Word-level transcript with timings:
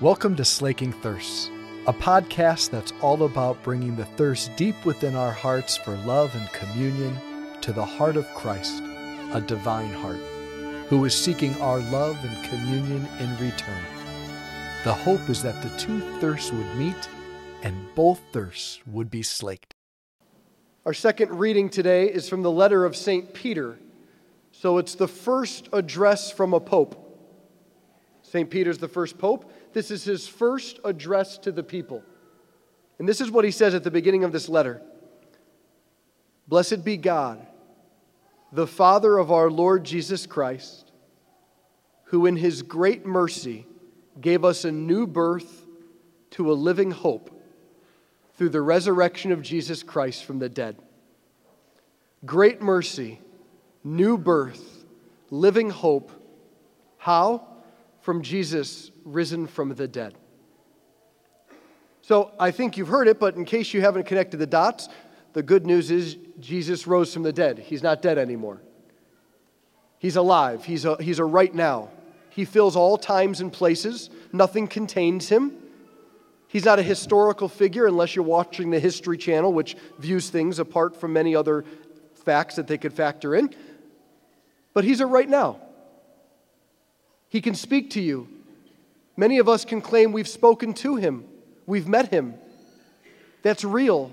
Welcome 0.00 0.36
to 0.36 0.44
Slaking 0.44 0.92
Thirsts, 0.92 1.50
a 1.88 1.92
podcast 1.92 2.70
that's 2.70 2.92
all 3.02 3.24
about 3.24 3.60
bringing 3.64 3.96
the 3.96 4.04
thirst 4.04 4.54
deep 4.54 4.84
within 4.84 5.16
our 5.16 5.32
hearts 5.32 5.76
for 5.76 5.96
love 5.96 6.32
and 6.36 6.48
communion 6.52 7.18
to 7.62 7.72
the 7.72 7.84
heart 7.84 8.16
of 8.16 8.24
Christ, 8.32 8.80
a 9.32 9.42
divine 9.44 9.92
heart, 9.92 10.20
who 10.86 11.04
is 11.04 11.16
seeking 11.16 11.60
our 11.60 11.80
love 11.80 12.16
and 12.24 12.48
communion 12.48 13.08
in 13.18 13.30
return. 13.38 13.82
The 14.84 14.94
hope 14.94 15.28
is 15.28 15.42
that 15.42 15.60
the 15.64 15.76
two 15.76 15.98
thirsts 16.20 16.52
would 16.52 16.76
meet 16.76 17.08
and 17.64 17.92
both 17.96 18.20
thirsts 18.32 18.78
would 18.86 19.10
be 19.10 19.24
slaked. 19.24 19.74
Our 20.86 20.94
second 20.94 21.36
reading 21.36 21.68
today 21.68 22.06
is 22.06 22.28
from 22.28 22.42
the 22.42 22.52
letter 22.52 22.84
of 22.84 22.94
St. 22.94 23.34
Peter. 23.34 23.80
So 24.52 24.78
it's 24.78 24.94
the 24.94 25.08
first 25.08 25.68
address 25.72 26.30
from 26.30 26.54
a 26.54 26.60
pope. 26.60 27.04
St. 28.22 28.48
Peter's 28.48 28.78
the 28.78 28.86
first 28.86 29.18
pope. 29.18 29.50
This 29.72 29.90
is 29.90 30.04
his 30.04 30.26
first 30.26 30.80
address 30.84 31.38
to 31.38 31.52
the 31.52 31.62
people. 31.62 32.02
And 32.98 33.08
this 33.08 33.20
is 33.20 33.30
what 33.30 33.44
he 33.44 33.50
says 33.50 33.74
at 33.74 33.84
the 33.84 33.90
beginning 33.90 34.24
of 34.24 34.32
this 34.32 34.48
letter 34.48 34.82
Blessed 36.46 36.84
be 36.84 36.96
God, 36.96 37.46
the 38.52 38.66
Father 38.66 39.18
of 39.18 39.30
our 39.30 39.50
Lord 39.50 39.84
Jesus 39.84 40.26
Christ, 40.26 40.90
who 42.04 42.26
in 42.26 42.36
his 42.36 42.62
great 42.62 43.04
mercy 43.04 43.66
gave 44.20 44.44
us 44.44 44.64
a 44.64 44.72
new 44.72 45.06
birth 45.06 45.66
to 46.30 46.50
a 46.50 46.54
living 46.54 46.90
hope 46.90 47.30
through 48.34 48.48
the 48.48 48.62
resurrection 48.62 49.32
of 49.32 49.42
Jesus 49.42 49.82
Christ 49.82 50.24
from 50.24 50.38
the 50.38 50.48
dead. 50.48 50.76
Great 52.24 52.62
mercy, 52.62 53.20
new 53.84 54.16
birth, 54.16 54.84
living 55.30 55.70
hope. 55.70 56.10
How? 56.96 57.46
From 58.08 58.22
Jesus 58.22 58.90
risen 59.04 59.46
from 59.46 59.74
the 59.74 59.86
dead. 59.86 60.14
So 62.00 62.32
I 62.40 62.52
think 62.52 62.78
you've 62.78 62.88
heard 62.88 63.06
it, 63.06 63.20
but 63.20 63.36
in 63.36 63.44
case 63.44 63.74
you 63.74 63.82
haven't 63.82 64.06
connected 64.06 64.38
the 64.38 64.46
dots, 64.46 64.88
the 65.34 65.42
good 65.42 65.66
news 65.66 65.90
is 65.90 66.16
Jesus 66.40 66.86
rose 66.86 67.12
from 67.12 67.22
the 67.22 67.34
dead. 67.34 67.58
He's 67.58 67.82
not 67.82 68.00
dead 68.00 68.16
anymore. 68.16 68.62
He's 69.98 70.16
alive. 70.16 70.64
He's 70.64 70.86
a, 70.86 70.96
he's 71.02 71.18
a 71.18 71.24
right 71.26 71.54
now. 71.54 71.90
He 72.30 72.46
fills 72.46 72.76
all 72.76 72.96
times 72.96 73.42
and 73.42 73.52
places. 73.52 74.08
Nothing 74.32 74.68
contains 74.68 75.28
him. 75.28 75.52
He's 76.46 76.64
not 76.64 76.78
a 76.78 76.82
historical 76.82 77.46
figure 77.50 77.86
unless 77.86 78.16
you're 78.16 78.24
watching 78.24 78.70
the 78.70 78.80
History 78.80 79.18
Channel, 79.18 79.52
which 79.52 79.76
views 79.98 80.30
things 80.30 80.58
apart 80.58 80.98
from 80.98 81.12
many 81.12 81.36
other 81.36 81.62
facts 82.24 82.56
that 82.56 82.68
they 82.68 82.78
could 82.78 82.94
factor 82.94 83.34
in. 83.34 83.54
But 84.72 84.84
he's 84.84 85.02
a 85.02 85.06
right 85.06 85.28
now. 85.28 85.60
He 87.28 87.40
can 87.40 87.54
speak 87.54 87.90
to 87.90 88.00
you. 88.00 88.28
Many 89.16 89.38
of 89.38 89.48
us 89.48 89.64
can 89.64 89.80
claim 89.80 90.12
we've 90.12 90.28
spoken 90.28 90.74
to 90.74 90.96
him, 90.96 91.24
we've 91.66 91.88
met 91.88 92.10
him. 92.12 92.34
That's 93.42 93.64
real, 93.64 94.10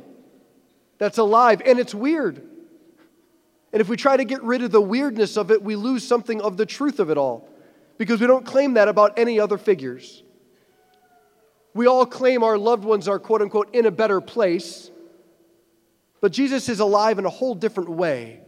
that's 0.97 1.17
alive, 1.17 1.61
and 1.65 1.79
it's 1.79 1.95
weird. 1.95 2.41
And 3.73 3.81
if 3.81 3.89
we 3.89 3.97
try 3.97 4.15
to 4.15 4.23
get 4.23 4.41
rid 4.43 4.63
of 4.63 4.71
the 4.71 4.81
weirdness 4.81 5.35
of 5.35 5.51
it, 5.51 5.61
we 5.61 5.75
lose 5.75 6.07
something 6.07 6.41
of 6.41 6.55
the 6.55 6.65
truth 6.65 6.99
of 6.99 7.09
it 7.09 7.17
all 7.17 7.49
because 7.97 8.21
we 8.21 8.27
don't 8.27 8.45
claim 8.45 8.75
that 8.75 8.87
about 8.87 9.17
any 9.17 9.39
other 9.39 9.57
figures. 9.57 10.23
We 11.73 11.87
all 11.87 12.05
claim 12.05 12.41
our 12.41 12.57
loved 12.57 12.85
ones 12.85 13.07
are, 13.07 13.19
quote 13.19 13.41
unquote, 13.41 13.75
in 13.75 13.85
a 13.85 13.91
better 13.91 14.21
place, 14.21 14.89
but 16.21 16.31
Jesus 16.31 16.69
is 16.69 16.79
alive 16.79 17.19
in 17.19 17.25
a 17.25 17.29
whole 17.29 17.53
different 17.53 17.89
way. 17.89 18.39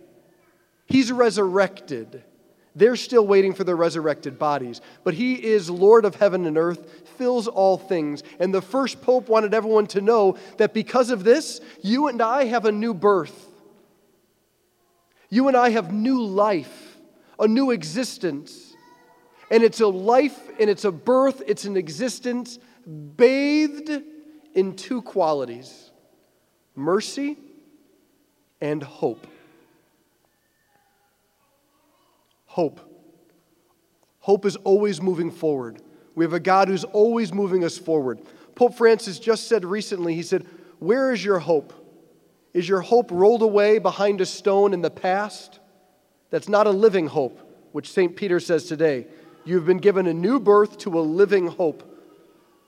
He's 0.86 1.12
resurrected. 1.12 2.24
They're 2.78 2.96
still 2.96 3.26
waiting 3.26 3.54
for 3.54 3.64
their 3.64 3.76
resurrected 3.76 4.38
bodies. 4.38 4.82
But 5.04 5.16
he 5.16 5.34
is 5.34 5.68
Lord 5.68 6.06
of 6.06 6.14
heaven 6.14 6.46
and 6.46 6.60
earth, 6.60 7.08
fills 7.18 7.48
all 7.48 7.80
things. 7.80 8.22
And 8.40 8.54
the 8.54 8.62
first 8.62 9.02
pope 9.02 9.30
wanted 9.30 9.56
everyone 9.56 9.88
to 9.88 10.02
know 10.02 10.38
that 10.58 10.76
because 10.76 11.10
of 11.10 11.24
this, 11.24 11.60
you 11.82 12.08
and 12.08 12.22
I 12.22 12.46
have 12.46 12.66
a 12.66 12.72
new 12.72 12.94
birth. 12.94 13.48
You 15.30 15.48
and 15.48 15.58
I 15.58 15.72
have 15.72 15.92
new 15.92 16.24
life, 16.24 16.98
a 17.40 17.48
new 17.48 17.72
existence. 17.72 18.76
And 19.50 19.64
it's 19.64 19.82
a 19.82 19.88
life 19.88 20.40
and 20.60 20.70
it's 20.70 20.86
a 20.86 20.92
birth, 20.92 21.42
it's 21.48 21.66
an 21.66 21.78
existence 21.78 22.60
bathed 23.16 24.04
in 24.54 24.76
two 24.76 25.02
qualities 25.02 25.92
mercy 26.76 27.38
and 28.62 28.84
hope. 28.84 29.26
Hope. 32.58 32.82
Hope 34.18 34.44
is 34.44 34.56
always 34.56 35.00
moving 35.00 35.30
forward. 35.30 35.80
We 36.16 36.26
have 36.26 36.34
a 36.34 36.40
God 36.40 36.70
who's 36.70 36.86
always 36.86 37.32
moving 37.32 37.64
us 37.64 37.78
forward. 37.78 38.20
Pope 38.56 38.74
Francis 38.74 39.20
just 39.20 39.48
said 39.48 39.64
recently, 39.64 40.16
he 40.16 40.24
said, 40.24 40.44
Where 40.80 41.14
is 41.14 41.24
your 41.24 41.38
hope? 41.38 41.72
Is 42.56 42.68
your 42.68 42.82
hope 42.82 43.12
rolled 43.12 43.44
away 43.44 43.78
behind 43.78 44.22
a 44.22 44.26
stone 44.26 44.74
in 44.74 44.82
the 44.82 44.90
past? 44.90 45.60
That's 46.32 46.50
not 46.50 46.66
a 46.66 46.72
living 46.72 47.06
hope, 47.06 47.40
which 47.74 47.92
St. 47.92 48.16
Peter 48.16 48.40
says 48.40 48.64
today. 48.64 49.06
You've 49.46 49.68
been 49.68 49.78
given 49.78 50.08
a 50.08 50.14
new 50.16 50.40
birth 50.40 50.80
to 50.80 51.00
a 51.00 51.02
living 51.02 51.46
hope. 51.46 51.84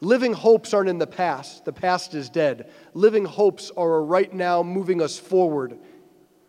Living 0.02 0.34
hopes 0.34 0.72
aren't 0.72 0.90
in 0.90 1.00
the 1.00 1.08
past, 1.08 1.66
the 1.66 1.74
past 1.74 2.14
is 2.14 2.30
dead. 2.30 2.70
Living 2.94 3.26
hopes 3.26 3.72
are 3.76 4.04
right 4.04 4.32
now 4.32 4.62
moving 4.62 5.02
us 5.02 5.18
forward 5.18 5.80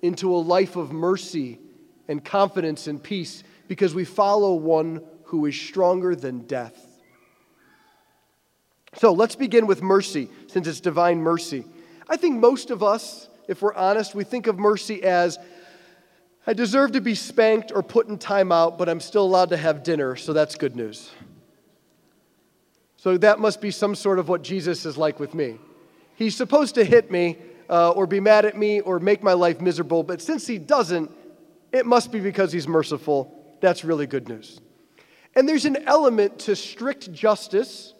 into 0.03 0.37
a 0.37 0.37
life 0.37 0.77
of 0.77 0.93
mercy 0.93 1.59
and 2.11 2.25
confidence 2.25 2.89
and 2.89 3.01
peace 3.01 3.45
because 3.69 3.95
we 3.95 4.05
follow 4.05 4.55
one 4.57 5.01
who 5.27 5.47
is 5.47 5.55
stronger 5.59 6.17
than 6.17 6.41
death. 6.41 6.77
So 8.97 9.13
let's 9.13 9.37
begin 9.37 9.69
with 9.69 9.81
mercy, 9.81 10.29
since 10.49 10.67
it's 10.67 10.81
divine 10.81 11.19
mercy. 11.19 11.65
I 12.09 12.17
think 12.17 12.41
most 12.41 12.73
of 12.73 12.83
us, 12.83 13.29
if 13.47 13.63
we're 13.63 13.75
honest, 13.75 14.17
we 14.17 14.25
think 14.25 14.49
of 14.49 14.59
mercy 14.59 15.05
as 15.05 15.39
I 16.49 16.53
deserve 16.53 16.93
to 16.93 17.01
be 17.01 17.15
spanked 17.15 17.71
or 17.73 17.81
put 17.81 18.09
in 18.09 18.19
timeout, 18.19 18.77
but 18.77 18.89
I'm 18.89 18.99
still 18.99 19.25
allowed 19.25 19.51
to 19.51 19.57
have 19.57 19.85
dinner, 19.85 20.17
so 20.17 20.33
that's 20.33 20.57
good 20.57 20.75
news. 20.75 21.11
So 22.97 23.17
that 23.19 23.39
must 23.39 23.61
be 23.61 23.71
some 23.71 23.95
sort 23.95 24.19
of 24.19 24.29
what 24.29 24.43
Jesus 24.43 24.85
is 24.85 24.99
like 24.99 25.21
with 25.21 25.33
me. 25.33 25.59
He's 26.17 26.37
supposed 26.37 26.75
to 26.75 26.85
hit 26.85 27.09
me 27.09 27.39
uh, 27.69 27.93
or 27.93 28.09
be 28.09 28.19
mad 28.19 28.47
at 28.47 28.59
me 28.59 28.81
or 28.81 28.99
make 28.99 29.23
my 29.23 29.35
life 29.35 29.61
miserable, 29.61 30.03
but 30.03 30.21
since 30.21 30.49
he 30.49 30.59
doesn't, 30.59 31.13
it 31.73 31.87
must 31.87 32.11
be 32.13 32.21
because 32.21 32.53
he's 32.53 32.69
merciful. 32.69 33.37
That's 33.61 33.85
really 33.85 34.07
good 34.07 34.29
news. 34.29 34.61
And 35.35 35.49
there's 35.49 35.65
an 35.65 35.77
element 35.87 36.41
to 36.41 36.57
strict 36.57 37.13
justice, 37.13 37.95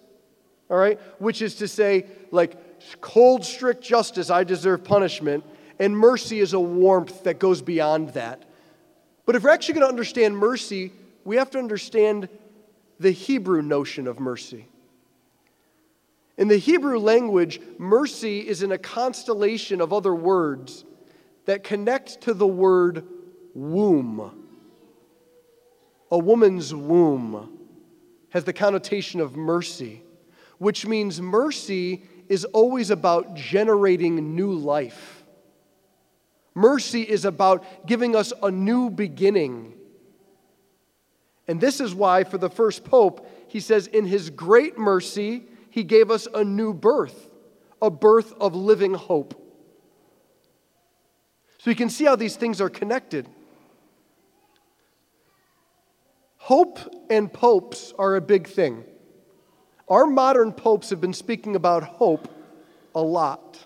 all 0.69 0.77
right, 0.77 0.99
which 1.19 1.43
is 1.43 1.57
to 1.57 1.69
say, 1.69 2.07
like, 2.31 2.57
cold, 3.01 3.45
strict 3.45 3.83
justice, 3.83 4.31
I 4.31 4.45
deserve 4.45 4.85
punishment, 4.85 5.45
and 5.79 5.97
mercy 5.97 6.41
is 6.41 6.53
a 6.53 6.61
warmth 6.61 7.25
that 7.25 7.39
goes 7.39 7.63
beyond 7.63 8.11
that. 8.11 8.45
But 9.27 9.37
if 9.37 9.45
we're 9.45 9.51
actually 9.51 9.75
going 9.75 9.87
to 9.87 9.91
understand 9.91 10.37
mercy, 10.37 10.93
we 11.25 11.37
have 11.37 11.51
to 11.51 11.59
understand 11.59 12.29
the 12.99 13.11
Hebrew 13.13 13.63
notion 13.63 14.07
of 14.07 14.19
mercy. 14.19 14.67
In 16.37 16.49
the 16.49 16.57
Hebrew 16.57 16.99
language, 16.99 17.61
mercy 17.79 18.41
is 18.41 18.63
in 18.63 18.73
a 18.73 18.79
constellation 18.79 19.81
of 19.81 19.93
other 19.93 20.15
words 20.15 20.85
that 21.45 21.63
connect 21.63 22.23
to 22.23 22.35
the 22.35 22.47
word 22.47 23.05
womb. 23.55 24.47
A 26.11 26.19
woman's 26.19 26.75
womb 26.75 27.59
has 28.31 28.45
the 28.45 28.53
connotation 28.53 29.21
of 29.21 29.37
mercy, 29.37 30.03
which 30.59 30.87
means 30.87 31.21
mercy 31.21 32.05
is 32.29 32.45
always 32.45 32.91
about 32.91 33.35
generating 33.35 34.35
new 34.35 34.53
life. 34.53 35.25
Mercy 36.55 37.03
is 37.03 37.25
about 37.25 37.87
giving 37.87 38.17
us 38.17 38.33
a 38.43 38.51
new 38.51 38.91
beginning. 38.91 39.75
And 41.47 41.61
this 41.61 41.81
is 41.81 41.95
why, 41.95 42.25
for 42.25 42.39
the 42.39 42.51
first 42.51 42.85
pope, 42.85 43.29
he 43.49 43.61
says, 43.61 43.87
In 43.87 44.05
his 44.07 44.31
great 44.31 44.79
mercy, 44.79 45.45
he 45.71 45.85
gave 45.85 46.11
us 46.11 46.29
a 46.33 46.45
new 46.45 46.73
birth, 46.73 47.29
a 47.81 47.91
birth 47.91 48.33
of 48.41 48.55
living 48.55 48.95
hope. 48.95 49.35
So 51.59 51.71
you 51.71 51.77
can 51.77 51.91
see 51.91 52.05
how 52.05 52.17
these 52.17 52.37
things 52.37 52.61
are 52.61 52.71
connected. 52.71 53.29
Hope 56.51 56.81
and 57.09 57.33
popes 57.33 57.95
are 57.97 58.17
a 58.17 58.21
big 58.21 58.49
thing. 58.49 58.83
Our 59.87 60.05
modern 60.05 60.53
popes 60.53 60.91
have 60.91 61.01
been 61.01 61.13
speaking 61.13 61.55
about 61.55 61.85
hope 61.85 62.27
a 62.93 63.01
lot. 63.01 63.65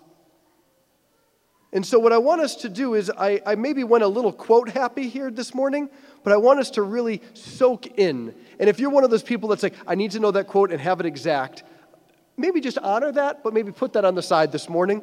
And 1.72 1.86
so, 1.86 1.98
what 1.98 2.12
I 2.12 2.18
want 2.18 2.42
us 2.42 2.56
to 2.56 2.68
do 2.68 2.92
is, 2.92 3.10
I, 3.10 3.40
I, 3.46 3.54
maybe 3.54 3.84
went 3.84 4.04
a 4.04 4.06
little 4.06 4.34
quote 4.34 4.68
happy 4.68 5.08
here 5.08 5.30
this 5.30 5.54
morning, 5.54 5.88
but 6.24 6.34
I 6.34 6.36
want 6.36 6.60
us 6.60 6.72
to 6.72 6.82
really 6.82 7.22
soak 7.32 7.86
in. 7.98 8.34
And 8.60 8.68
if 8.68 8.78
you're 8.78 8.90
one 8.90 9.02
of 9.02 9.10
those 9.10 9.22
people 9.22 9.48
that's 9.48 9.62
like, 9.62 9.76
I 9.86 9.94
need 9.94 10.10
to 10.10 10.20
know 10.20 10.32
that 10.32 10.48
quote 10.48 10.70
and 10.70 10.78
have 10.78 11.00
it 11.00 11.06
exact, 11.06 11.64
maybe 12.36 12.60
just 12.60 12.76
honor 12.76 13.12
that, 13.12 13.42
but 13.42 13.54
maybe 13.54 13.72
put 13.72 13.94
that 13.94 14.04
on 14.04 14.14
the 14.14 14.22
side 14.22 14.52
this 14.52 14.68
morning. 14.68 15.02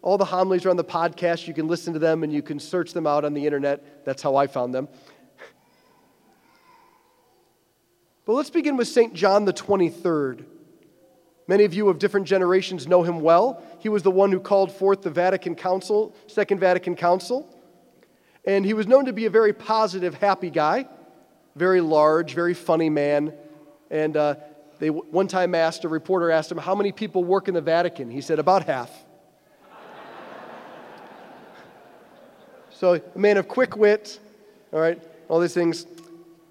All 0.00 0.16
the 0.16 0.24
homilies 0.24 0.64
are 0.64 0.70
on 0.70 0.76
the 0.78 0.84
podcast. 0.84 1.46
You 1.48 1.52
can 1.52 1.68
listen 1.68 1.92
to 1.92 1.98
them 1.98 2.22
and 2.22 2.32
you 2.32 2.40
can 2.40 2.58
search 2.58 2.94
them 2.94 3.06
out 3.06 3.26
on 3.26 3.34
the 3.34 3.44
internet. 3.44 4.06
That's 4.06 4.22
how 4.22 4.36
I 4.36 4.46
found 4.46 4.74
them. 4.74 4.88
But 8.24 8.34
let's 8.34 8.50
begin 8.50 8.76
with 8.76 8.88
St. 8.88 9.14
John 9.14 9.44
the 9.44 9.52
23rd, 9.52 10.44
Many 11.46 11.64
of 11.64 11.74
you 11.74 11.88
of 11.88 11.98
different 11.98 12.26
generations 12.26 12.86
know 12.86 13.02
him 13.02 13.20
well. 13.20 13.62
He 13.78 13.90
was 13.90 14.02
the 14.02 14.10
one 14.10 14.32
who 14.32 14.40
called 14.40 14.72
forth 14.72 15.02
the 15.02 15.10
Vatican 15.10 15.54
Council, 15.54 16.14
Second 16.26 16.58
Vatican 16.58 16.96
Council. 16.96 17.48
And 18.46 18.64
he 18.64 18.72
was 18.72 18.86
known 18.86 19.06
to 19.06 19.12
be 19.12 19.26
a 19.26 19.30
very 19.30 19.52
positive, 19.52 20.14
happy 20.14 20.50
guy, 20.50 20.86
very 21.54 21.82
large, 21.82 22.34
very 22.34 22.54
funny 22.54 22.88
man. 22.88 23.34
And 23.90 24.16
uh, 24.16 24.36
they 24.78 24.88
one 24.88 25.28
time 25.28 25.54
asked, 25.54 25.84
a 25.84 25.88
reporter 25.88 26.30
asked 26.30 26.50
him, 26.50 26.58
How 26.58 26.74
many 26.74 26.92
people 26.92 27.24
work 27.24 27.48
in 27.48 27.54
the 27.54 27.60
Vatican? 27.60 28.10
He 28.10 28.22
said, 28.22 28.38
About 28.38 28.64
half. 28.64 28.90
so, 32.70 32.94
a 32.94 33.18
man 33.18 33.36
of 33.36 33.48
quick 33.48 33.76
wit, 33.76 34.18
all 34.72 34.80
right, 34.80 35.02
all 35.28 35.40
these 35.40 35.54
things. 35.54 35.86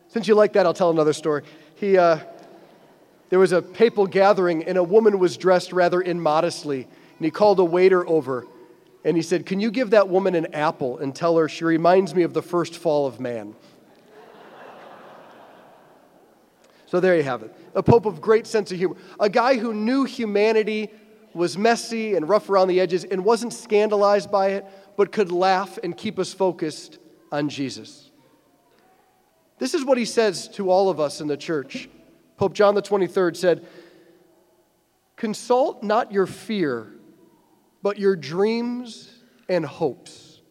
Since 0.10 0.28
you 0.28 0.36
like 0.36 0.54
that, 0.54 0.68
I'll 0.68 0.76
tell 0.76 0.92
another 0.92 1.14
story. 1.14 1.42
He, 1.84 1.98
uh, 1.98 2.20
there 3.28 3.40
was 3.40 3.52
a 3.52 3.62
papal 3.62 4.08
gathering, 4.08 4.64
and 4.64 4.78
a 4.78 4.84
woman 4.84 5.20
was 5.20 5.36
dressed 5.36 5.74
rather 5.74 6.02
immodestly. 6.02 6.84
And 6.84 7.26
he 7.26 7.30
called 7.30 7.60
a 7.60 7.66
waiter 7.66 8.08
over, 8.08 8.48
and 9.04 9.18
he 9.18 9.22
said, 9.22 9.46
Can 9.46 9.60
you 9.60 9.70
give 9.70 9.90
that 9.90 10.08
woman 10.08 10.34
an 10.34 10.54
apple 10.54 10.98
and 11.00 11.14
tell 11.14 11.36
her 11.36 11.50
she 11.50 11.66
reminds 11.66 12.16
me 12.16 12.24
of 12.24 12.34
the 12.34 12.42
first 12.42 12.78
fall 12.78 13.06
of 13.06 13.20
man? 13.20 13.54
so 16.86 17.02
there 17.02 17.18
you 17.18 17.24
have 17.24 17.44
it. 17.44 17.54
A 17.76 17.84
pope 17.84 18.06
of 18.06 18.22
great 18.22 18.48
sense 18.48 18.72
of 18.72 18.78
humor. 18.78 18.96
A 19.20 19.28
guy 19.28 19.58
who 19.58 19.74
knew 19.74 20.06
humanity 20.06 20.90
was 21.34 21.58
messy 21.58 22.16
and 22.16 22.30
rough 22.30 22.50
around 22.50 22.70
the 22.70 22.80
edges 22.80 23.04
and 23.04 23.26
wasn't 23.26 23.52
scandalized 23.52 24.32
by 24.32 24.52
it, 24.52 24.66
but 24.96 25.12
could 25.12 25.34
laugh 25.34 25.78
and 25.84 25.98
keep 25.98 26.18
us 26.18 26.34
focused 26.34 26.98
on 27.30 27.50
Jesus. 27.50 28.10
This 29.60 29.74
is 29.74 29.86
what 29.86 29.98
he 29.98 30.06
says 30.06 30.48
to 30.50 30.70
all 30.70 30.90
of 30.90 31.00
us 31.00 31.22
in 31.22 31.28
the 31.28 31.38
church. 31.38 31.90
Pope 32.38 32.54
John 32.54 32.76
the 32.76 32.82
23rd 32.82 33.38
said, 33.38 33.66
Consult 35.16 35.84
not 35.84 36.12
your 36.12 36.26
fear, 36.26 36.92
but 37.82 38.00
your 38.00 38.16
dreams 38.16 39.10
and 39.48 39.66
hopes. 39.66 40.42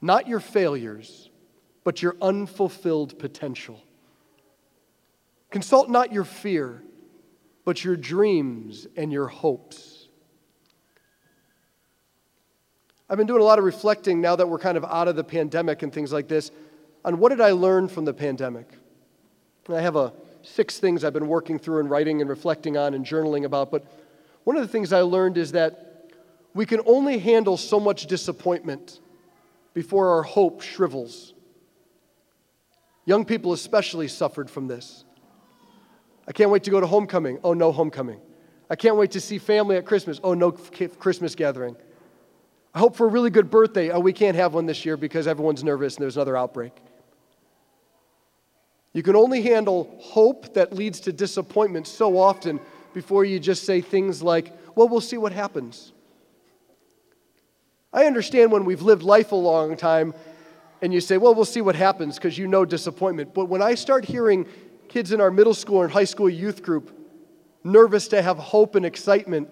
Not 0.00 0.26
your 0.26 0.40
failures, 0.40 1.28
but 1.84 2.02
your 2.02 2.16
unfulfilled 2.22 3.18
potential. 3.18 3.82
Consult 5.50 5.88
not 5.88 6.12
your 6.12 6.24
fear, 6.24 6.82
but 7.64 7.84
your 7.84 7.96
dreams 7.96 8.86
and 8.96 9.12
your 9.12 9.26
hopes. 9.26 10.08
I've 13.10 13.16
been 13.16 13.26
doing 13.26 13.40
a 13.40 13.44
lot 13.44 13.58
of 13.58 13.64
reflecting 13.64 14.20
now 14.20 14.36
that 14.36 14.48
we're 14.48 14.58
kind 14.58 14.76
of 14.76 14.84
out 14.84 15.08
of 15.08 15.16
the 15.16 15.24
pandemic 15.24 15.82
and 15.82 15.92
things 15.92 16.12
like 16.12 16.28
this 16.28 16.50
on 17.08 17.18
what 17.18 17.30
did 17.30 17.40
I 17.40 17.52
learn 17.52 17.88
from 17.88 18.04
the 18.04 18.12
pandemic. 18.12 18.68
And 19.66 19.74
I 19.74 19.80
have 19.80 19.96
a 19.96 20.12
six 20.42 20.78
things 20.78 21.04
I've 21.04 21.14
been 21.14 21.26
working 21.26 21.58
through 21.58 21.80
and 21.80 21.88
writing 21.88 22.20
and 22.20 22.28
reflecting 22.28 22.76
on 22.76 22.92
and 22.92 23.02
journaling 23.02 23.46
about, 23.46 23.70
but 23.70 23.86
one 24.44 24.56
of 24.56 24.62
the 24.62 24.68
things 24.68 24.92
I 24.92 25.00
learned 25.00 25.38
is 25.38 25.52
that 25.52 26.10
we 26.52 26.66
can 26.66 26.82
only 26.84 27.18
handle 27.18 27.56
so 27.56 27.80
much 27.80 28.08
disappointment 28.08 29.00
before 29.72 30.10
our 30.10 30.22
hope 30.22 30.60
shrivels. 30.60 31.32
Young 33.06 33.24
people 33.24 33.54
especially 33.54 34.06
suffered 34.06 34.50
from 34.50 34.68
this. 34.68 35.06
I 36.26 36.32
can't 36.32 36.50
wait 36.50 36.64
to 36.64 36.70
go 36.70 36.78
to 36.78 36.86
homecoming. 36.86 37.38
Oh, 37.42 37.54
no 37.54 37.72
homecoming. 37.72 38.20
I 38.68 38.76
can't 38.76 38.96
wait 38.96 39.12
to 39.12 39.20
see 39.20 39.38
family 39.38 39.76
at 39.76 39.86
Christmas. 39.86 40.20
Oh, 40.22 40.34
no 40.34 40.52
Christmas 40.52 41.34
gathering. 41.34 41.74
I 42.74 42.80
hope 42.80 42.96
for 42.96 43.06
a 43.06 43.10
really 43.10 43.30
good 43.30 43.50
birthday. 43.50 43.88
Oh, 43.88 44.00
we 44.00 44.12
can't 44.12 44.36
have 44.36 44.52
one 44.52 44.66
this 44.66 44.84
year 44.84 44.98
because 44.98 45.26
everyone's 45.26 45.64
nervous 45.64 45.96
and 45.96 46.02
there's 46.02 46.18
another 46.18 46.36
outbreak. 46.36 46.74
You 48.98 49.04
can 49.04 49.14
only 49.14 49.42
handle 49.42 49.96
hope 50.00 50.54
that 50.54 50.72
leads 50.72 50.98
to 51.02 51.12
disappointment 51.12 51.86
so 51.86 52.18
often 52.18 52.58
before 52.92 53.24
you 53.24 53.38
just 53.38 53.62
say 53.62 53.80
things 53.80 54.24
like, 54.24 54.52
well, 54.74 54.88
we'll 54.88 55.00
see 55.00 55.16
what 55.16 55.30
happens. 55.30 55.92
I 57.92 58.06
understand 58.06 58.50
when 58.50 58.64
we've 58.64 58.82
lived 58.82 59.04
life 59.04 59.30
a 59.30 59.36
long 59.36 59.76
time 59.76 60.14
and 60.82 60.92
you 60.92 61.00
say, 61.00 61.16
well, 61.16 61.32
we'll 61.32 61.44
see 61.44 61.60
what 61.60 61.76
happens 61.76 62.16
because 62.16 62.36
you 62.36 62.48
know 62.48 62.64
disappointment. 62.64 63.34
But 63.34 63.44
when 63.44 63.62
I 63.62 63.76
start 63.76 64.04
hearing 64.04 64.46
kids 64.88 65.12
in 65.12 65.20
our 65.20 65.30
middle 65.30 65.54
school 65.54 65.82
and 65.84 65.92
high 65.92 66.02
school 66.02 66.28
youth 66.28 66.64
group 66.64 66.90
nervous 67.62 68.08
to 68.08 68.20
have 68.20 68.36
hope 68.36 68.74
and 68.74 68.84
excitement 68.84 69.48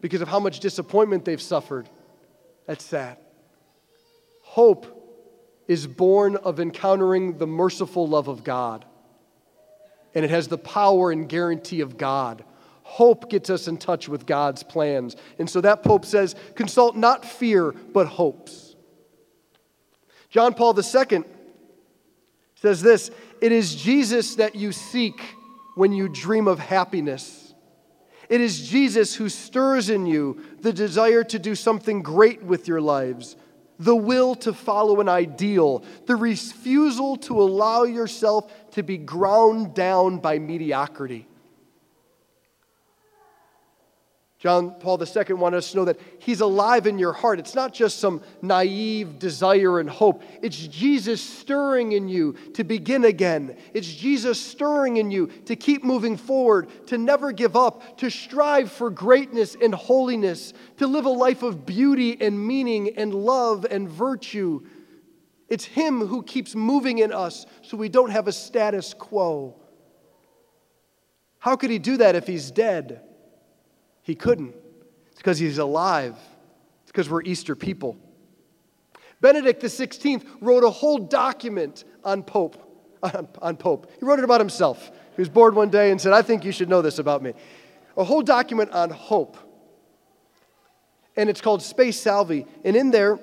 because 0.00 0.22
of 0.22 0.28
how 0.28 0.40
much 0.40 0.60
disappointment 0.60 1.26
they've 1.26 1.42
suffered. 1.42 1.86
That's 2.66 2.82
sad. 2.82 3.18
Hope 4.42 4.97
is 5.68 5.86
born 5.86 6.36
of 6.36 6.58
encountering 6.58 7.38
the 7.38 7.46
merciful 7.46 8.08
love 8.08 8.26
of 8.26 8.42
God, 8.42 8.84
and 10.14 10.24
it 10.24 10.30
has 10.30 10.48
the 10.48 10.58
power 10.58 11.12
and 11.12 11.28
guarantee 11.28 11.82
of 11.82 11.96
God. 11.96 12.42
Hope 12.82 13.28
gets 13.28 13.50
us 13.50 13.68
in 13.68 13.76
touch 13.76 14.08
with 14.08 14.24
God's 14.24 14.62
plans. 14.62 15.14
And 15.38 15.48
so 15.48 15.60
that 15.60 15.82
Pope 15.82 16.06
says, 16.06 16.34
consult 16.54 16.96
not 16.96 17.22
fear, 17.22 17.72
but 17.72 18.06
hopes. 18.06 18.74
John 20.30 20.54
Paul 20.54 20.74
II 20.74 21.22
says 22.54 22.80
this 22.82 23.10
it 23.40 23.52
is 23.52 23.74
Jesus 23.74 24.36
that 24.36 24.54
you 24.54 24.72
seek 24.72 25.20
when 25.74 25.92
you 25.92 26.08
dream 26.08 26.48
of 26.48 26.58
happiness. 26.58 27.54
It 28.28 28.40
is 28.40 28.68
Jesus 28.68 29.14
who 29.14 29.28
stirs 29.28 29.88
in 29.88 30.06
you 30.06 30.42
the 30.60 30.72
desire 30.72 31.24
to 31.24 31.38
do 31.38 31.54
something 31.54 32.02
great 32.02 32.42
with 32.42 32.68
your 32.68 32.80
lives, 32.80 33.36
the 33.78 33.94
will 33.94 34.34
to 34.34 34.52
follow 34.52 35.00
an 35.00 35.08
ideal, 35.08 35.84
the 36.06 36.16
refusal 36.16 37.16
to 37.18 37.40
allow 37.40 37.84
yourself 37.84 38.52
to 38.72 38.82
be 38.82 38.98
ground 38.98 39.74
down 39.74 40.18
by 40.18 40.38
mediocrity. 40.38 41.27
John 44.38 44.70
Paul 44.78 45.02
II 45.02 45.34
wanted 45.34 45.56
us 45.56 45.72
to 45.72 45.78
know 45.78 45.84
that 45.86 45.98
He's 46.20 46.40
alive 46.40 46.86
in 46.86 46.96
your 46.96 47.12
heart. 47.12 47.40
It's 47.40 47.56
not 47.56 47.74
just 47.74 47.98
some 47.98 48.22
naive 48.40 49.18
desire 49.18 49.80
and 49.80 49.90
hope. 49.90 50.22
It's 50.42 50.56
Jesus 50.68 51.20
stirring 51.20 51.90
in 51.90 52.08
you 52.08 52.34
to 52.54 52.62
begin 52.62 53.04
again. 53.04 53.56
It's 53.74 53.92
Jesus 53.92 54.40
stirring 54.40 54.98
in 54.98 55.10
you 55.10 55.26
to 55.46 55.56
keep 55.56 55.82
moving 55.82 56.16
forward, 56.16 56.68
to 56.86 56.98
never 56.98 57.32
give 57.32 57.56
up, 57.56 57.98
to 57.98 58.10
strive 58.10 58.70
for 58.70 58.90
greatness 58.90 59.56
and 59.60 59.74
holiness, 59.74 60.52
to 60.76 60.86
live 60.86 61.04
a 61.04 61.10
life 61.10 61.42
of 61.42 61.66
beauty 61.66 62.16
and 62.20 62.38
meaning 62.38 62.96
and 62.96 63.12
love 63.12 63.66
and 63.68 63.88
virtue. 63.88 64.64
It's 65.48 65.64
Him 65.64 66.06
who 66.06 66.22
keeps 66.22 66.54
moving 66.54 66.98
in 66.98 67.12
us 67.12 67.44
so 67.62 67.76
we 67.76 67.88
don't 67.88 68.10
have 68.10 68.28
a 68.28 68.32
status 68.32 68.94
quo. 68.94 69.60
How 71.40 71.56
could 71.56 71.70
He 71.70 71.80
do 71.80 71.96
that 71.96 72.14
if 72.14 72.28
He's 72.28 72.52
dead? 72.52 73.02
He 74.08 74.14
couldn't. 74.14 74.54
It's 75.10 75.18
because 75.18 75.38
he's 75.38 75.58
alive. 75.58 76.16
It's 76.82 76.90
because 76.90 77.10
we're 77.10 77.20
Easter 77.24 77.54
people. 77.54 77.98
Benedict 79.20 79.62
XVI 79.62 80.24
wrote 80.40 80.64
a 80.64 80.70
whole 80.70 80.96
document 80.96 81.84
on 82.02 82.22
Pope. 82.22 82.56
On, 83.02 83.28
on 83.42 83.56
Pope. 83.58 83.92
He 84.00 84.06
wrote 84.06 84.18
it 84.18 84.24
about 84.24 84.40
himself. 84.40 84.90
He 85.14 85.20
was 85.20 85.28
bored 85.28 85.54
one 85.54 85.68
day 85.68 85.90
and 85.90 86.00
said, 86.00 86.14
I 86.14 86.22
think 86.22 86.42
you 86.42 86.52
should 86.52 86.70
know 86.70 86.80
this 86.80 86.98
about 86.98 87.22
me. 87.22 87.34
A 87.98 88.04
whole 88.04 88.22
document 88.22 88.70
on 88.70 88.88
hope. 88.88 89.36
And 91.14 91.28
it's 91.28 91.42
called 91.42 91.62
Spe 91.62 91.92
Salvi. 91.92 92.46
And 92.64 92.76
in 92.76 92.90
there, 92.90 93.18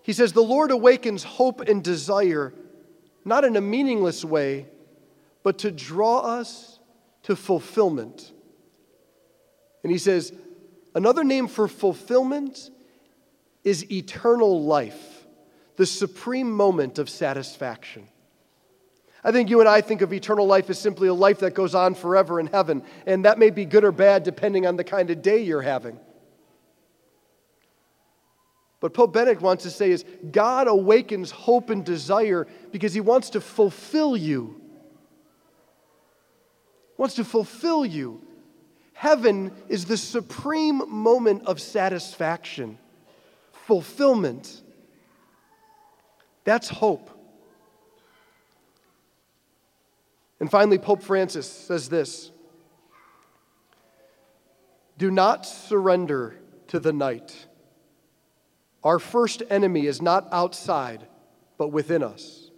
he 0.00 0.14
says, 0.14 0.32
The 0.32 0.40
Lord 0.40 0.70
awakens 0.70 1.24
hope 1.24 1.60
and 1.60 1.84
desire, 1.84 2.54
not 3.26 3.44
in 3.44 3.54
a 3.56 3.60
meaningless 3.60 4.24
way, 4.24 4.66
but 5.42 5.58
to 5.58 5.70
draw 5.70 6.20
us 6.20 6.78
to 7.24 7.36
fulfillment. 7.36 8.32
And 9.82 9.90
he 9.90 9.98
says, 9.98 10.32
another 10.94 11.24
name 11.24 11.48
for 11.48 11.68
fulfillment 11.68 12.70
is 13.64 13.90
eternal 13.90 14.62
life, 14.64 15.26
the 15.76 15.86
supreme 15.86 16.50
moment 16.50 16.98
of 16.98 17.08
satisfaction. 17.08 18.08
I 19.22 19.32
think 19.32 19.50
you 19.50 19.60
and 19.60 19.68
I 19.68 19.82
think 19.82 20.00
of 20.00 20.12
eternal 20.12 20.46
life 20.46 20.70
as 20.70 20.78
simply 20.78 21.08
a 21.08 21.14
life 21.14 21.40
that 21.40 21.54
goes 21.54 21.74
on 21.74 21.94
forever 21.94 22.40
in 22.40 22.46
heaven, 22.46 22.82
and 23.06 23.24
that 23.26 23.38
may 23.38 23.50
be 23.50 23.66
good 23.66 23.84
or 23.84 23.92
bad 23.92 24.22
depending 24.22 24.66
on 24.66 24.76
the 24.76 24.84
kind 24.84 25.10
of 25.10 25.20
day 25.20 25.42
you're 25.42 25.60
having. 25.60 25.98
But 28.80 28.94
Pope 28.94 29.12
Benedict 29.12 29.42
wants 29.42 29.64
to 29.64 29.70
say 29.70 29.90
is 29.90 30.06
God 30.30 30.66
awakens 30.66 31.30
hope 31.30 31.68
and 31.68 31.84
desire 31.84 32.46
because 32.72 32.94
he 32.94 33.00
wants 33.00 33.30
to 33.30 33.40
fulfill 33.42 34.16
you. 34.16 34.58
Wants 36.96 37.16
to 37.16 37.24
fulfill 37.24 37.84
you. 37.84 38.22
Heaven 39.00 39.50
is 39.70 39.86
the 39.86 39.96
supreme 39.96 40.82
moment 40.86 41.46
of 41.46 41.58
satisfaction, 41.58 42.76
fulfillment. 43.50 44.60
That's 46.44 46.68
hope. 46.68 47.08
And 50.38 50.50
finally, 50.50 50.76
Pope 50.76 51.02
Francis 51.02 51.50
says 51.50 51.88
this 51.88 52.30
Do 54.98 55.10
not 55.10 55.46
surrender 55.46 56.36
to 56.68 56.78
the 56.78 56.92
night. 56.92 57.46
Our 58.84 58.98
first 58.98 59.42
enemy 59.48 59.86
is 59.86 60.02
not 60.02 60.28
outside, 60.30 61.06
but 61.56 61.68
within 61.68 62.02
us. 62.02 62.50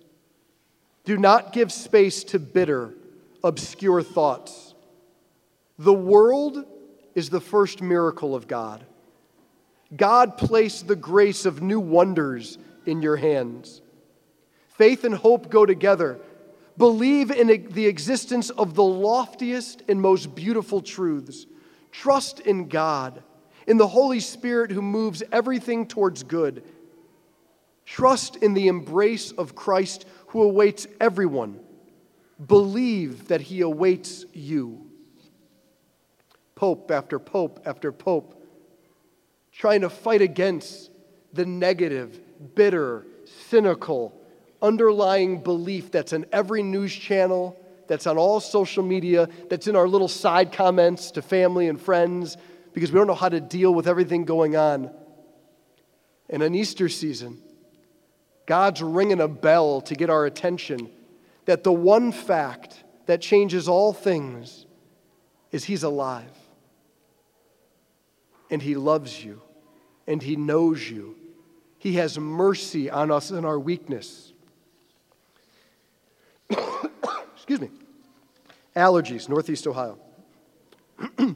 Do 1.04 1.16
not 1.18 1.52
give 1.52 1.70
space 1.70 2.24
to 2.24 2.40
bitter, 2.40 2.94
obscure 3.44 4.02
thoughts 4.02 4.71
The 5.82 5.92
world 5.92 6.64
is 7.16 7.28
the 7.28 7.40
first 7.40 7.82
miracle 7.82 8.36
of 8.36 8.46
God. 8.46 8.86
God 9.96 10.38
placed 10.38 10.86
the 10.86 10.94
grace 10.94 11.44
of 11.44 11.60
new 11.60 11.80
wonders 11.80 12.56
in 12.86 13.02
your 13.02 13.16
hands. 13.16 13.82
Faith 14.68 15.02
and 15.02 15.12
hope 15.12 15.50
go 15.50 15.66
together. 15.66 16.20
Believe 16.78 17.32
in 17.32 17.48
the 17.72 17.86
existence 17.86 18.50
of 18.50 18.76
the 18.76 18.84
loftiest 18.84 19.82
and 19.88 20.00
most 20.00 20.36
beautiful 20.36 20.80
truths. 20.82 21.46
Trust 21.90 22.38
in 22.38 22.68
God, 22.68 23.20
in 23.66 23.76
the 23.76 23.88
Holy 23.88 24.20
Spirit 24.20 24.70
who 24.70 24.82
moves 24.82 25.24
everything 25.32 25.88
towards 25.88 26.22
good. 26.22 26.62
Trust 27.84 28.36
in 28.36 28.54
the 28.54 28.68
embrace 28.68 29.32
of 29.32 29.56
Christ 29.56 30.06
who 30.28 30.44
awaits 30.44 30.86
everyone. 31.00 31.58
Believe 32.46 33.26
that 33.26 33.40
he 33.40 33.62
awaits 33.62 34.24
you. 34.32 34.81
Pope 36.62 36.92
after 36.92 37.18
pope 37.18 37.58
after 37.66 37.90
pope, 37.90 38.40
trying 39.50 39.80
to 39.80 39.90
fight 39.90 40.22
against 40.22 40.92
the 41.32 41.44
negative, 41.44 42.20
bitter, 42.54 43.04
cynical, 43.48 44.14
underlying 44.62 45.42
belief 45.42 45.90
that's 45.90 46.12
in 46.12 46.24
every 46.30 46.62
news 46.62 46.94
channel, 46.94 47.60
that's 47.88 48.06
on 48.06 48.16
all 48.16 48.38
social 48.38 48.84
media, 48.84 49.28
that's 49.50 49.66
in 49.66 49.74
our 49.74 49.88
little 49.88 50.06
side 50.06 50.52
comments 50.52 51.10
to 51.10 51.20
family 51.20 51.66
and 51.66 51.80
friends, 51.80 52.36
because 52.72 52.92
we 52.92 52.96
don't 52.96 53.08
know 53.08 53.14
how 53.16 53.28
to 53.28 53.40
deal 53.40 53.74
with 53.74 53.88
everything 53.88 54.24
going 54.24 54.54
on. 54.54 54.88
And 56.30 56.44
an 56.44 56.54
Easter 56.54 56.88
season, 56.88 57.42
God's 58.46 58.80
ringing 58.80 59.20
a 59.20 59.26
bell 59.26 59.80
to 59.80 59.96
get 59.96 60.10
our 60.10 60.26
attention 60.26 60.90
that 61.44 61.64
the 61.64 61.72
one 61.72 62.12
fact 62.12 62.84
that 63.06 63.20
changes 63.20 63.66
all 63.66 63.92
things 63.92 64.64
is 65.50 65.64
He's 65.64 65.82
alive. 65.82 66.30
And 68.52 68.62
He 68.62 68.76
loves 68.76 69.24
you. 69.24 69.42
And 70.06 70.22
He 70.22 70.36
knows 70.36 70.88
you. 70.88 71.16
He 71.78 71.94
has 71.94 72.16
mercy 72.16 72.88
on 72.88 73.10
us 73.10 73.32
in 73.32 73.44
our 73.44 73.58
weakness. 73.58 74.32
Excuse 77.34 77.60
me. 77.60 77.70
Allergies, 78.76 79.28
Northeast 79.28 79.66
Ohio. 79.66 79.98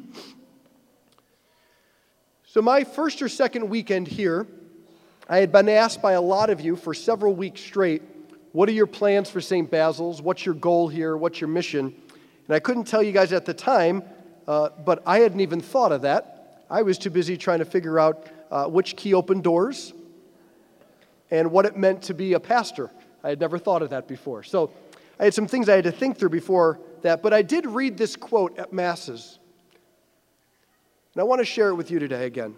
so, 2.47 2.63
my 2.63 2.85
first 2.85 3.21
or 3.21 3.29
second 3.29 3.69
weekend 3.69 4.07
here, 4.07 4.47
I 5.29 5.39
had 5.39 5.51
been 5.51 5.69
asked 5.69 6.01
by 6.01 6.13
a 6.13 6.21
lot 6.21 6.49
of 6.51 6.61
you 6.61 6.77
for 6.77 6.95
several 6.95 7.35
weeks 7.35 7.61
straight 7.61 8.03
what 8.57 8.71
are 8.71 8.73
your 8.73 8.87
plans 8.87 9.29
for 9.29 9.43
St. 9.43 9.71
Basil's? 9.71 10.23
What's 10.23 10.47
your 10.47 10.55
goal 10.55 10.89
here? 10.89 11.15
What's 11.15 11.43
your 11.43 11.49
mission? 11.49 11.95
And 12.47 12.55
I 12.55 12.59
couldn't 12.59 12.85
tell 12.85 13.03
you 13.03 13.13
guys 13.13 13.35
at 13.35 13.45
the 13.45 13.53
time, 13.53 14.03
uh, 14.49 14.71
but 14.83 15.03
I 15.05 15.19
hadn't 15.19 15.41
even 15.41 15.61
thought 15.61 15.93
of 15.93 16.01
that. 16.03 16.36
I 16.69 16.83
was 16.83 16.99
too 16.99 17.11
busy 17.11 17.37
trying 17.37 17.61
to 17.61 17.65
figure 17.65 17.99
out 17.99 18.27
uh, 18.51 18.67
which 18.67 18.97
key 18.97 19.15
opened 19.15 19.45
doors 19.45 19.93
and 21.31 21.51
what 21.51 21.67
it 21.67 21.77
meant 21.77 22.03
to 22.03 22.15
be 22.15 22.33
a 22.35 22.41
pastor. 22.41 22.91
I 23.23 23.31
had 23.31 23.41
never 23.41 23.59
thought 23.59 23.83
of 23.83 23.91
that 23.91 24.09
before. 24.09 24.43
So, 24.43 24.71
I 25.19 25.25
had 25.25 25.35
some 25.35 25.47
things 25.47 25.69
I 25.69 25.77
had 25.77 25.85
to 25.85 25.93
think 25.93 26.19
through 26.19 26.29
before 26.31 26.79
that, 27.03 27.23
but 27.23 27.33
I 27.33 27.43
did 27.43 27.67
read 27.67 27.97
this 27.97 28.17
quote 28.17 28.59
at 28.59 28.73
Masses. 28.73 29.39
And 31.15 31.21
I 31.21 31.25
want 31.25 31.41
to 31.41 31.45
share 31.45 31.69
it 31.69 31.75
with 31.75 31.91
you 31.91 31.99
today 31.99 32.27
again. 32.27 32.55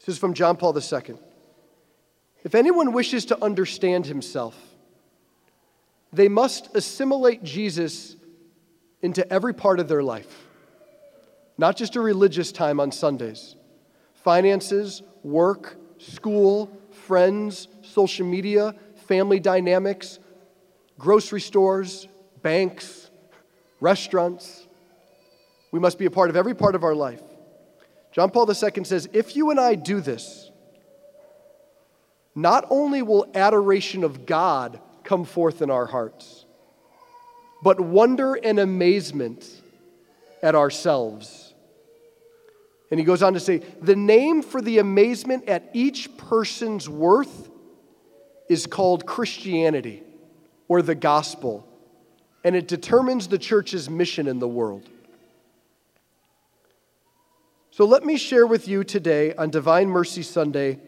This 0.00 0.16
is 0.16 0.18
from 0.18 0.34
John 0.34 0.56
Paul 0.56 0.76
II. 0.76 1.14
If 2.44 2.54
anyone 2.54 2.92
wishes 2.92 3.24
to 3.26 3.42
understand 3.42 4.04
himself, 4.06 4.54
they 6.12 6.28
must 6.28 6.74
assimilate 6.76 7.42
Jesus 7.42 8.16
into 9.00 9.30
every 9.32 9.54
part 9.54 9.80
of 9.80 9.88
their 9.88 10.02
life, 10.02 10.46
not 11.62 11.76
just 11.76 11.94
a 11.94 12.00
religious 12.00 12.50
time 12.50 12.80
on 12.80 12.90
Sundays. 12.90 13.54
Finances, 14.24 15.00
work, 15.22 15.76
school, 15.96 16.68
friends, 16.90 17.68
social 17.82 18.26
media, 18.26 18.74
family 19.06 19.38
dynamics, 19.38 20.18
grocery 20.98 21.40
stores, 21.40 22.08
banks, 22.42 23.10
restaurants. 23.78 24.66
We 25.70 25.78
must 25.78 26.00
be 26.00 26.06
a 26.06 26.10
part 26.10 26.30
of 26.30 26.36
every 26.36 26.52
part 26.52 26.74
of 26.74 26.82
our 26.82 26.96
life. 26.96 27.22
John 28.10 28.30
Paul 28.30 28.50
II 28.50 28.82
says 28.82 29.08
if 29.12 29.36
you 29.36 29.52
and 29.52 29.60
I 29.60 29.76
do 29.76 30.00
this, 30.00 30.50
not 32.34 32.66
only 32.70 33.02
will 33.02 33.30
adoration 33.36 34.02
of 34.02 34.26
God 34.26 34.80
come 35.04 35.24
forth 35.24 35.62
in 35.62 35.70
our 35.70 35.86
hearts, 35.86 36.44
but 37.62 37.80
wonder 37.80 38.34
and 38.34 38.58
amazement 38.58 39.48
at 40.42 40.56
ourselves. 40.56 41.41
And 42.92 42.98
he 42.98 43.06
goes 43.06 43.22
on 43.22 43.32
to 43.32 43.40
say 43.40 43.62
the 43.80 43.96
name 43.96 44.42
for 44.42 44.60
the 44.60 44.76
amazement 44.76 45.48
at 45.48 45.70
each 45.72 46.14
person's 46.18 46.90
worth 46.90 47.48
is 48.50 48.66
called 48.66 49.06
Christianity 49.06 50.02
or 50.68 50.82
the 50.82 50.94
gospel, 50.94 51.66
and 52.44 52.54
it 52.54 52.68
determines 52.68 53.28
the 53.28 53.38
church's 53.38 53.88
mission 53.88 54.28
in 54.28 54.40
the 54.40 54.46
world. 54.46 54.90
So 57.70 57.86
let 57.86 58.04
me 58.04 58.18
share 58.18 58.46
with 58.46 58.68
you 58.68 58.84
today 58.84 59.34
on 59.36 59.48
Divine 59.48 59.88
Mercy 59.88 60.22
Sunday 60.22 60.78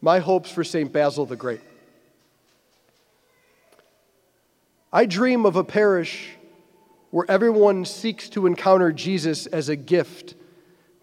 my 0.00 0.18
hopes 0.18 0.50
for 0.50 0.64
St. 0.64 0.92
Basil 0.92 1.24
the 1.24 1.36
Great. 1.36 1.60
I 4.92 5.06
dream 5.06 5.46
of 5.46 5.54
a 5.54 5.62
parish 5.62 6.30
where 7.12 7.30
everyone 7.30 7.84
seeks 7.84 8.28
to 8.30 8.48
encounter 8.48 8.90
Jesus 8.90 9.46
as 9.46 9.68
a 9.68 9.76
gift 9.76 10.34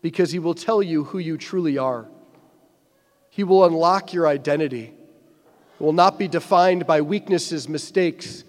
because 0.01 0.31
he 0.31 0.39
will 0.39 0.53
tell 0.53 0.81
you 0.81 1.05
who 1.05 1.19
you 1.19 1.37
truly 1.37 1.77
are. 1.77 2.07
He 3.29 3.43
will 3.43 3.65
unlock 3.65 4.13
your 4.13 4.27
identity 4.27 4.93
It 5.79 5.83
will 5.83 5.93
not 5.93 6.19
be 6.19 6.27
defined 6.27 6.85
by 6.85 7.01
weaknesses, 7.01 7.69
mistakes, 7.69 8.43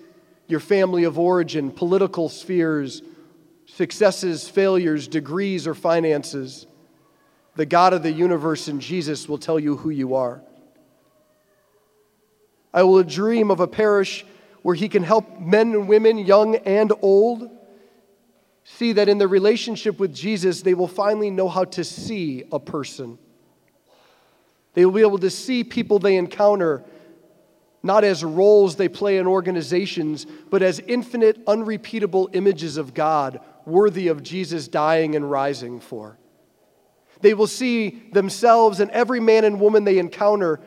your 0.48 0.58
family 0.58 1.04
of 1.04 1.16
origin, 1.18 1.70
political 1.70 2.28
spheres, 2.28 3.02
successes, 3.66 4.48
failures, 4.48 5.06
degrees, 5.06 5.66
or 5.66 5.74
finances. 5.74 6.66
The 7.54 7.66
God 7.66 7.92
of 7.92 8.02
the 8.02 8.10
universe 8.10 8.66
and 8.66 8.80
Jesus 8.80 9.28
will 9.28 9.38
tell 9.38 9.60
you 9.60 9.76
who 9.76 9.90
you 9.90 10.16
are. 10.16 10.42
I 12.74 12.82
will 12.82 13.02
dream 13.04 13.50
of 13.50 13.60
a 13.60 13.68
parish 13.68 14.24
where 14.62 14.74
He 14.74 14.88
can 14.88 15.04
help 15.04 15.38
men 15.38 15.72
and 15.72 15.88
women, 15.88 16.18
young 16.18 16.56
and 16.56 16.92
old, 17.00 17.48
see 18.64 18.92
that 18.92 19.08
in 19.08 19.18
their 19.18 19.28
relationship 19.28 19.98
with 19.98 20.14
Jesus, 20.14 20.62
they 20.62 20.74
will 20.74 20.88
finally 20.88 21.30
know 21.30 21.48
how 21.48 21.64
to 21.64 21.84
see 21.84 22.44
a 22.52 22.60
person. 22.60 23.18
They 24.74 24.84
will 24.84 24.92
be 24.92 25.00
able 25.00 25.18
to 25.18 25.30
see 25.30 25.64
people 25.64 25.98
they 25.98 26.16
encounter 26.16 26.84
not 27.82 28.04
as 28.04 28.22
roles 28.22 28.76
they 28.76 28.88
play 28.88 29.16
in 29.16 29.26
organizations, 29.26 30.26
but 30.50 30.62
as 30.62 30.80
infinite, 30.80 31.42
unrepeatable 31.46 32.28
images 32.32 32.76
of 32.76 32.92
God 32.92 33.40
worthy 33.64 34.08
of 34.08 34.22
Jesus 34.22 34.68
dying 34.68 35.16
and 35.16 35.30
rising 35.30 35.80
for. 35.80 36.18
They 37.20 37.34
will 37.34 37.46
see 37.46 38.02
themselves 38.12 38.80
and 38.80 38.90
every 38.90 39.20
man 39.20 39.44
and 39.44 39.60
woman 39.60 39.84
they 39.84 39.98
encounter 39.98 40.60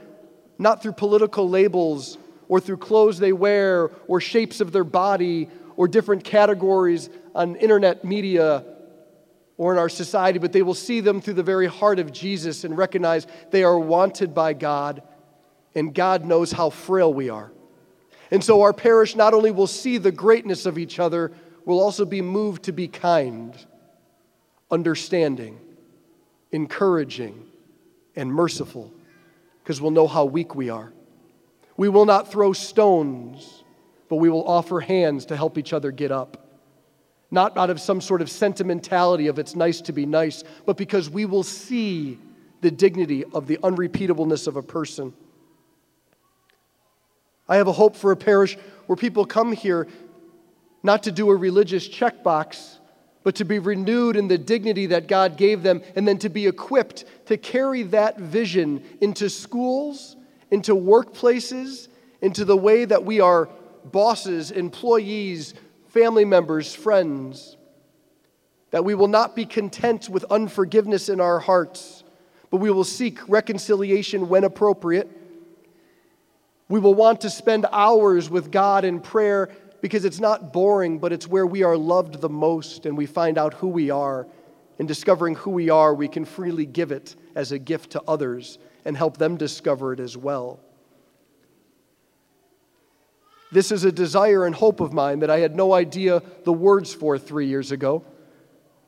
not 0.58 0.82
through 0.82 0.94
political 0.94 1.50
labels 1.50 2.18
or 2.48 2.60
through 2.60 2.78
clothes 2.78 3.20
they 3.20 3.34
wear 3.34 3.90
or 4.08 4.22
shapes 4.22 4.62
of 4.62 4.72
their 4.72 4.84
body 4.84 5.50
or 5.76 5.88
different 5.88 6.24
categories 6.24 7.10
on 7.36 7.56
internet 7.56 8.04
media 8.04 8.64
or 9.58 9.74
in 9.74 9.80
our 9.80 9.90
society, 9.90 10.40
but 10.40 10.52
they 10.52 10.62
will 10.62 10.74
see 10.74 11.00
them 11.00 11.22
through 11.22 11.36
the 11.36 11.44
very 11.44 11.68
heart 11.68 12.00
of 12.00 12.12
Jesus 12.12 12.64
and 12.64 12.78
recognize 12.78 13.28
they 13.52 13.64
are 13.64 13.78
wanted 13.78 14.34
by 14.34 14.54
God 14.54 15.04
and 15.76 15.94
God 15.94 16.26
knows 16.26 16.52
how 16.52 16.70
frail 16.70 17.14
we 17.14 17.30
are. 17.30 17.52
And 18.32 18.44
so 18.44 18.62
our 18.62 18.74
parish 18.74 19.16
not 19.16 19.34
only 19.34 19.52
will 19.52 19.68
see 19.68 19.98
the 19.98 20.12
greatness 20.12 20.66
of 20.66 20.78
each 20.78 21.00
other, 21.00 21.32
will 21.66 21.80
also 21.80 22.06
be 22.06 22.22
moved 22.22 22.64
to 22.64 22.72
be 22.72 22.88
kind, 22.88 23.56
understanding, 24.72 25.60
encouraging, 26.52 27.46
and 28.16 28.32
merciful, 28.32 28.92
because 29.64 29.82
we'll 29.82 29.92
know 29.92 30.08
how 30.08 30.26
weak 30.26 30.56
we 30.56 30.70
are. 30.70 30.94
We 31.78 31.90
will 31.90 32.06
not 32.06 32.32
throw 32.32 32.54
stones, 32.54 33.64
but 34.10 34.18
we 34.18 34.30
will 34.30 34.48
offer 34.48 34.80
hands 34.80 35.26
to 35.28 35.36
help 35.36 35.58
each 35.58 35.74
other 35.74 35.92
get 35.92 36.12
up. 36.12 36.43
Not 37.34 37.58
out 37.58 37.72
of 37.72 37.82
some 37.82 38.00
sort 38.00 38.22
of 38.22 38.30
sentimentality 38.30 39.26
of 39.26 39.40
it's 39.40 39.56
nice 39.56 39.82
to 39.82 39.92
be 39.92 40.06
nice, 40.06 40.44
but 40.68 40.78
because 40.78 41.10
we 41.10 41.26
will 41.26 41.42
see 41.42 42.20
the 42.62 42.70
dignity 42.70 43.24
of 43.34 43.48
the 43.48 43.58
unrepeatableness 43.58 44.46
of 44.46 44.56
a 44.56 44.62
person. 44.62 45.14
I 47.50 47.56
have 47.56 47.68
a 47.68 47.72
hope 47.72 47.96
for 47.96 48.12
a 48.12 48.16
parish 48.16 48.56
where 48.86 48.96
people 48.96 49.26
come 49.26 49.52
here 49.52 49.88
not 50.84 51.02
to 51.04 51.12
do 51.12 51.32
a 51.32 51.36
religious 51.36 51.90
checkbox, 51.90 52.78
but 53.24 53.34
to 53.38 53.46
be 53.46 53.58
renewed 53.58 54.16
in 54.16 54.28
the 54.28 54.38
dignity 54.38 54.86
that 54.86 55.08
God 55.08 55.36
gave 55.36 55.64
them, 55.64 55.82
and 55.96 56.08
then 56.08 56.20
to 56.20 56.30
be 56.30 56.46
equipped 56.46 57.04
to 57.26 57.38
carry 57.38 57.82
that 57.82 58.20
vision 58.20 58.84
into 59.02 59.28
schools, 59.28 60.18
into 60.52 60.76
workplaces, 60.76 61.88
into 62.22 62.46
the 62.46 62.56
way 62.56 62.86
that 62.86 63.04
we 63.04 63.22
are 63.22 63.50
bosses, 63.86 64.52
employees, 64.52 65.56
family 65.94 66.26
members, 66.26 66.74
friends, 66.74 67.56
that 68.72 68.84
we 68.84 68.96
will 68.96 69.08
not 69.08 69.36
be 69.36 69.46
content 69.46 70.10
with 70.10 70.24
unforgiveness 70.32 71.08
in 71.08 71.22
our 71.22 71.40
hearts, 71.40 72.04
but 72.50 72.58
we 72.58 72.72
will 72.72 72.84
seek 72.84 73.20
reconciliation 73.30 74.28
when 74.28 74.44
appropriate. 74.44 75.08
We 76.68 76.80
will 76.80 76.96
want 76.96 77.22
to 77.22 77.30
spend 77.30 77.68
hours 77.72 78.28
with 78.28 78.52
God 78.52 78.86
in 78.86 79.02
prayer 79.02 79.52
because 79.82 80.04
it's 80.04 80.20
not 80.20 80.52
boring, 80.52 80.98
but 80.98 81.14
it's 81.14 81.28
where 81.28 81.46
we 81.46 81.62
are 81.62 81.78
loved 81.78 82.22
the 82.22 82.30
most 82.30 82.88
and 82.88 82.98
we 82.98 83.06
find 83.06 83.38
out 83.38 83.54
who 83.54 83.68
we 83.68 83.92
are. 83.92 84.28
In 84.80 84.88
discovering 84.88 85.36
who 85.36 85.52
we 85.52 85.70
are, 85.70 85.94
we 85.94 86.08
can 86.08 86.26
freely 86.26 86.66
give 86.66 86.92
it 86.92 87.16
as 87.36 87.52
a 87.52 87.60
gift 87.60 87.92
to 87.92 88.02
others 88.08 88.58
and 88.84 88.98
help 88.98 89.18
them 89.18 89.38
discover 89.38 89.94
it 89.94 90.00
as 90.00 90.18
well. 90.18 90.60
This 93.54 93.72
is 93.72 93.84
a 93.84 93.92
desire 93.92 94.48
and 94.48 94.56
hope 94.56 94.80
of 94.80 94.94
mine 94.94 95.20
that 95.20 95.30
I 95.30 95.38
had 95.38 95.56
no 95.56 95.74
idea 95.74 96.24
the 96.44 96.52
words 96.52 96.92
for 96.92 97.20
three 97.20 97.46
years 97.46 97.72
ago. 97.72 98.04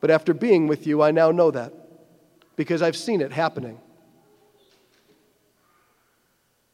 But 0.00 0.10
after 0.10 0.34
being 0.34 0.66
with 0.66 0.88
you, 0.88 1.02
I 1.02 1.12
now 1.12 1.30
know 1.30 1.52
that 1.52 1.72
because 2.56 2.82
I've 2.82 2.96
seen 2.96 3.20
it 3.20 3.30
happening. 3.30 3.78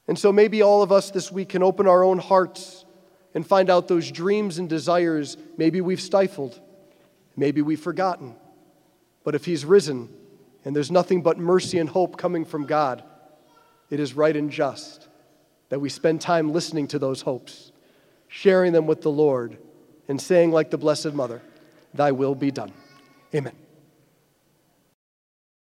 And 0.09 0.19
so 0.19 0.33
maybe 0.33 0.63
all 0.63 0.83
of 0.83 0.91
us 0.91 1.11
this 1.11 1.31
week 1.31 1.51
can 1.51 1.63
open 1.63 1.87
our 1.87 2.03
own 2.03 2.19
hearts 2.19 2.87
and 3.35 3.47
find 3.47 3.69
out 3.69 3.89
those 3.89 4.11
dreams 4.11 4.59
and 4.59 4.71
desires 4.71 5.37
maybe 5.59 5.83
we've 5.83 6.01
stifled, 6.01 6.59
maybe 7.37 7.61
we've 7.61 7.81
forgotten. 7.81 8.35
But 9.23 9.35
if 9.35 9.45
He's 9.45 9.67
risen 9.67 10.09
and 10.65 10.75
there's 10.75 10.91
nothing 10.91 11.21
but 11.21 11.39
mercy 11.39 11.79
and 11.79 11.91
hope 11.91 12.17
coming 12.17 12.47
from 12.47 12.65
God, 12.65 13.05
it 13.91 14.01
is 14.01 14.15
right 14.15 14.35
and 14.35 14.51
just 14.51 15.09
that 15.69 15.81
we 15.81 15.91
spend 15.91 16.23
time 16.23 16.55
listening 16.55 16.89
to 16.89 16.99
those 16.99 17.21
hopes 17.21 17.72
sharing 18.33 18.73
them 18.73 18.87
with 18.87 19.03
the 19.03 19.11
Lord, 19.11 19.59
and 20.09 20.21
saying, 20.21 20.53
like 20.53 20.71
the 20.71 20.79
Blessed 20.79 21.13
Mother, 21.13 21.43
Thy 21.93 22.13
will 22.13 22.35
be 22.35 22.51
done. 22.51 22.73
Amen. 23.35 23.53